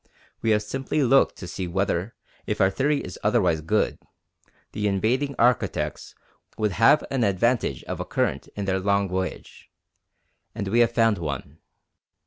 [0.41, 2.15] We have simply looked to see whether,
[2.47, 3.99] if our theory is otherwise good,
[4.71, 6.15] the invading architects
[6.57, 9.69] would have an advantage of a current in their long voyage.
[10.55, 11.59] And we have found one.